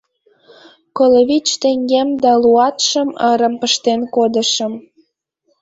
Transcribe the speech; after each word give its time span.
Коло 0.97 1.21
вич 1.29 1.47
теҥгем 1.61 2.09
да 2.23 2.31
луатшым 2.41 3.09
ырым 3.31 3.53
пыштен 3.61 4.01
кодышым. 4.15 4.73